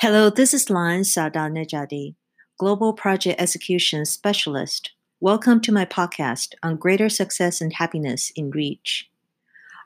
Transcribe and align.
Hello, 0.00 0.30
this 0.30 0.54
is 0.54 0.70
Lan 0.70 1.02
Sada 1.02 1.50
Nejadi, 1.50 2.14
Global 2.56 2.92
Project 2.92 3.40
Execution 3.40 4.06
Specialist. 4.06 4.92
Welcome 5.18 5.60
to 5.62 5.72
my 5.72 5.84
podcast 5.84 6.54
on 6.62 6.76
greater 6.76 7.08
success 7.08 7.60
and 7.60 7.72
happiness 7.72 8.30
in 8.36 8.52
reach. 8.52 9.10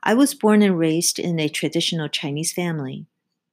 I 0.03 0.13
was 0.13 0.35
born 0.35 0.61
and 0.61 0.79
raised 0.79 1.19
in 1.19 1.41
a 1.41 1.49
traditional 1.49 2.11
Chinese 2.11 2.53
family. 2.53 3.07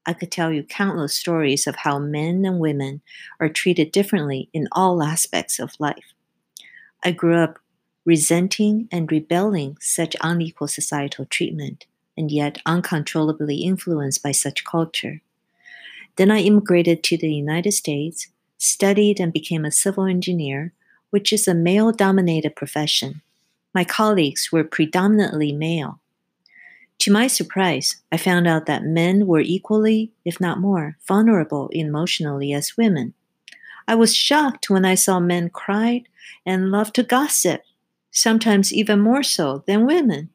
I 0.06 0.12
could 0.12 0.34
tell 0.34 0.52
you 0.52 0.64
countless 0.64 1.16
stories 1.16 1.66
of 1.66 1.78
how 1.78 1.98
men 1.98 2.44
and 2.44 2.60
women 2.60 3.04
are 3.40 3.48
treated 3.48 3.94
differently 3.94 4.50
in 4.52 4.68
all 4.74 5.02
aspects 5.02 5.60
of 5.60 5.80
life. 5.80 6.14
I 7.06 7.14
grew 7.14 7.38
up 7.38 7.60
resenting 8.04 8.90
and 8.92 9.10
rebelling 9.10 9.78
such 9.80 10.14
unequal 10.20 10.68
societal 10.68 11.26
treatment, 11.26 11.86
and 12.18 12.30
yet 12.30 12.58
uncontrollably 12.66 13.60
influenced 13.60 14.22
by 14.22 14.34
such 14.34 14.66
culture. 14.66 15.22
Then 16.20 16.32
I 16.32 16.42
immigrated 16.42 17.02
to 17.04 17.18
the 17.18 17.34
United 17.34 17.72
States, 17.72 18.28
studied 18.58 19.22
and 19.22 19.32
became 19.32 19.64
a 19.64 19.72
civil 19.72 20.04
engineer, 20.04 20.74
which 21.12 21.32
is 21.32 21.48
a 21.48 21.54
male 21.54 21.94
dominated 21.94 22.58
profession. 22.58 23.22
My 23.74 23.86
colleagues 23.86 24.52
were 24.52 24.66
predominantly 24.66 25.54
male. 25.54 26.02
To 27.00 27.12
my 27.14 27.28
surprise, 27.28 28.02
I 28.12 28.18
found 28.18 28.50
out 28.50 28.66
that 28.66 28.84
men 28.84 29.28
were 29.28 29.40
equally, 29.40 30.12
if 30.26 30.42
not 30.42 30.60
more, 30.60 30.98
vulnerable 31.08 31.70
emotionally 31.72 32.52
as 32.52 32.76
women. 32.76 33.14
I 33.88 33.96
was 33.96 34.14
shocked 34.14 34.70
when 34.70 34.84
I 34.84 34.96
saw 34.96 35.22
men 35.22 35.50
cry 35.50 36.04
and 36.46 36.70
love 36.70 36.92
to 36.94 37.04
gossip, 37.04 37.62
sometimes 38.12 38.74
even 38.74 39.00
more 39.00 39.24
so 39.24 39.64
than 39.68 39.88
women. 39.88 40.32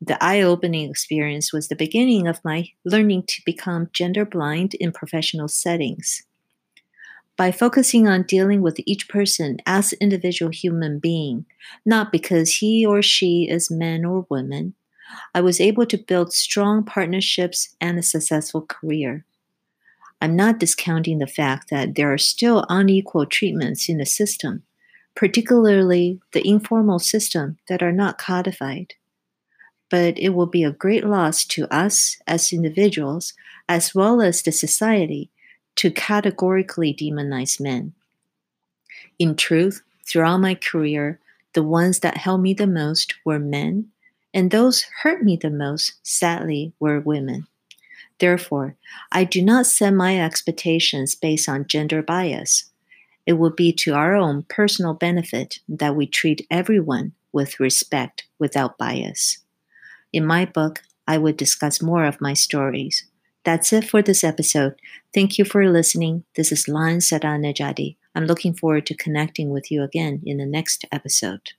The 0.00 0.22
eye 0.22 0.42
opening 0.42 0.88
experience 0.88 1.52
was 1.52 1.66
the 1.66 1.74
beginning 1.74 2.28
of 2.28 2.44
my 2.44 2.68
learning 2.84 3.24
to 3.28 3.42
become 3.44 3.90
gender 3.92 4.24
blind 4.24 4.74
in 4.74 4.92
professional 4.92 5.48
settings. 5.48 6.22
By 7.36 7.50
focusing 7.50 8.06
on 8.06 8.22
dealing 8.22 8.62
with 8.62 8.80
each 8.86 9.08
person 9.08 9.58
as 9.66 9.92
an 9.92 9.98
individual 10.00 10.52
human 10.52 11.00
being, 11.00 11.46
not 11.84 12.12
because 12.12 12.56
he 12.56 12.86
or 12.86 13.02
she 13.02 13.48
is 13.50 13.72
man 13.72 14.04
or 14.04 14.26
woman, 14.30 14.74
I 15.34 15.40
was 15.40 15.60
able 15.60 15.86
to 15.86 15.98
build 15.98 16.32
strong 16.32 16.84
partnerships 16.84 17.74
and 17.80 17.98
a 17.98 18.02
successful 18.02 18.62
career. 18.62 19.24
I'm 20.20 20.36
not 20.36 20.60
discounting 20.60 21.18
the 21.18 21.26
fact 21.26 21.70
that 21.70 21.96
there 21.96 22.12
are 22.12 22.18
still 22.18 22.64
unequal 22.68 23.26
treatments 23.26 23.88
in 23.88 23.98
the 23.98 24.06
system, 24.06 24.62
particularly 25.16 26.20
the 26.32 26.46
informal 26.46 26.98
system 26.98 27.58
that 27.68 27.82
are 27.82 27.92
not 27.92 28.18
codified 28.18 28.94
but 29.90 30.18
it 30.18 30.30
will 30.30 30.46
be 30.46 30.64
a 30.64 30.70
great 30.70 31.04
loss 31.04 31.44
to 31.44 31.72
us 31.72 32.18
as 32.26 32.52
individuals 32.52 33.34
as 33.68 33.94
well 33.94 34.20
as 34.20 34.42
the 34.42 34.52
society 34.52 35.30
to 35.76 35.90
categorically 35.90 36.92
demonize 36.92 37.60
men. 37.60 37.92
In 39.18 39.36
truth, 39.36 39.82
throughout 40.06 40.38
my 40.38 40.54
career, 40.54 41.20
the 41.54 41.62
ones 41.62 42.00
that 42.00 42.16
helped 42.16 42.42
me 42.42 42.54
the 42.54 42.66
most 42.66 43.14
were 43.24 43.38
men, 43.38 43.88
and 44.34 44.50
those 44.50 44.86
hurt 45.02 45.22
me 45.22 45.36
the 45.36 45.50
most, 45.50 45.94
sadly, 46.02 46.72
were 46.78 47.00
women. 47.00 47.46
Therefore, 48.18 48.76
I 49.12 49.24
do 49.24 49.42
not 49.42 49.66
set 49.66 49.92
my 49.92 50.20
expectations 50.20 51.14
based 51.14 51.48
on 51.48 51.66
gender 51.68 52.02
bias. 52.02 52.70
It 53.26 53.34
will 53.34 53.50
be 53.50 53.72
to 53.74 53.94
our 53.94 54.16
own 54.16 54.44
personal 54.48 54.94
benefit 54.94 55.60
that 55.68 55.94
we 55.94 56.06
treat 56.06 56.46
everyone 56.50 57.12
with 57.32 57.60
respect 57.60 58.26
without 58.38 58.78
bias. 58.78 59.38
In 60.12 60.24
my 60.24 60.46
book, 60.46 60.82
I 61.06 61.18
would 61.18 61.36
discuss 61.36 61.82
more 61.82 62.04
of 62.04 62.20
my 62.20 62.32
stories. 62.32 63.06
That's 63.44 63.72
it 63.72 63.88
for 63.88 64.02
this 64.02 64.24
episode. 64.24 64.74
Thank 65.14 65.38
you 65.38 65.44
for 65.44 65.70
listening. 65.70 66.24
This 66.36 66.52
is 66.52 66.68
Lan 66.68 67.00
Sada 67.00 67.38
Nejadi. 67.38 67.96
I'm 68.14 68.26
looking 68.26 68.54
forward 68.54 68.86
to 68.86 68.96
connecting 68.96 69.50
with 69.50 69.70
you 69.70 69.82
again 69.82 70.22
in 70.24 70.38
the 70.38 70.46
next 70.46 70.84
episode. 70.90 71.52